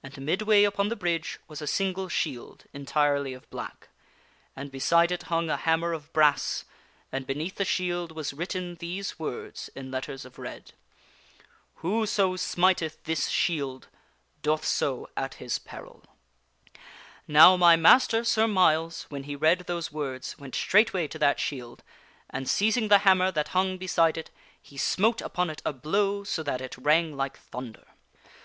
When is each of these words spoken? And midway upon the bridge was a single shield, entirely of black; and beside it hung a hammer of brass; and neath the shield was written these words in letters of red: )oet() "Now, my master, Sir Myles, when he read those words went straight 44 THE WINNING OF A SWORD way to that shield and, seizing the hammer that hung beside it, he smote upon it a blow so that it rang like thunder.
And 0.00 0.16
midway 0.24 0.62
upon 0.62 0.90
the 0.90 0.94
bridge 0.94 1.40
was 1.48 1.60
a 1.60 1.66
single 1.66 2.08
shield, 2.08 2.66
entirely 2.72 3.34
of 3.34 3.50
black; 3.50 3.88
and 4.54 4.70
beside 4.70 5.10
it 5.10 5.24
hung 5.24 5.50
a 5.50 5.56
hammer 5.56 5.92
of 5.92 6.12
brass; 6.12 6.64
and 7.10 7.26
neath 7.26 7.56
the 7.56 7.64
shield 7.64 8.12
was 8.12 8.32
written 8.32 8.76
these 8.76 9.18
words 9.18 9.68
in 9.74 9.90
letters 9.90 10.24
of 10.24 10.38
red: 10.38 10.74
)oet() 11.82 13.88
"Now, 17.26 17.56
my 17.56 17.74
master, 17.74 18.22
Sir 18.22 18.46
Myles, 18.46 19.06
when 19.08 19.22
he 19.24 19.34
read 19.34 19.58
those 19.66 19.90
words 19.90 20.38
went 20.38 20.54
straight 20.54 20.90
44 20.90 21.08
THE 21.08 21.16
WINNING 21.16 21.16
OF 21.16 21.16
A 21.16 21.18
SWORD 21.18 21.18
way 21.18 21.18
to 21.18 21.18
that 21.18 21.40
shield 21.44 21.82
and, 22.30 22.48
seizing 22.48 22.86
the 22.86 22.98
hammer 22.98 23.32
that 23.32 23.48
hung 23.48 23.78
beside 23.78 24.16
it, 24.16 24.30
he 24.62 24.76
smote 24.76 25.20
upon 25.20 25.50
it 25.50 25.60
a 25.64 25.72
blow 25.72 26.22
so 26.22 26.44
that 26.44 26.60
it 26.60 26.78
rang 26.78 27.16
like 27.16 27.36
thunder. 27.36 27.88